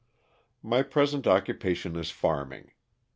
[0.63, 2.71] My present occupation is farming.